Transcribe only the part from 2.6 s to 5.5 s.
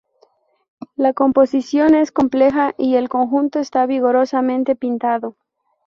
y el conjunto está vigorosamente pintado.